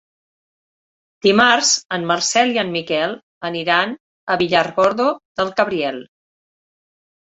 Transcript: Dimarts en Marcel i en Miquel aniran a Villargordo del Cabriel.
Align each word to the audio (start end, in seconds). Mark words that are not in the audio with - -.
Dimarts 1.25 1.75
en 1.99 2.09
Marcel 2.13 2.55
i 2.57 2.59
en 2.63 2.73
Miquel 2.79 3.15
aniran 3.53 3.97
a 4.37 4.41
Villargordo 4.45 5.11
del 5.41 5.57
Cabriel. 5.65 6.07